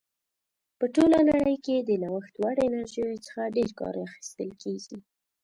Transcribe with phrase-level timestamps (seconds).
[0.77, 4.97] په ټوله نړۍ کې د نوښت وړ انرژیو څخه ډېر کار اخیستل کیږي.